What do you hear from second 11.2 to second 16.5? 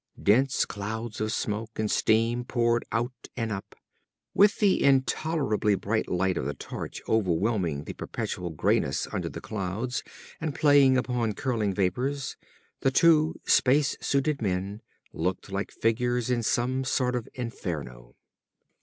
curling vapors, the two space suited men looked like figures in